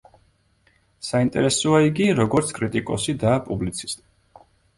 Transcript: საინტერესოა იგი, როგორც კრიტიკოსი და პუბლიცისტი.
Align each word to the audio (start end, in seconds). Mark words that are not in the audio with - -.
საინტერესოა 1.07 1.81
იგი, 1.89 2.07
როგორც 2.21 2.55
კრიტიკოსი 2.61 3.17
და 3.27 3.35
პუბლიცისტი. 3.51 4.45